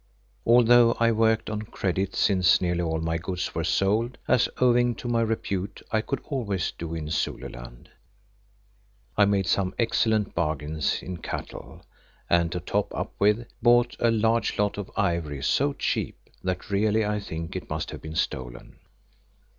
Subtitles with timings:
[0.47, 5.07] Although I worked on credit since nearly all my goods were sold, as owing to
[5.07, 7.87] my repute I could always do in Zululand,
[9.15, 11.85] I made some excellent bargains in cattle,
[12.31, 17.05] and to top up with, bought a large lot of ivory so cheap that really
[17.05, 18.79] I think it must have been stolen.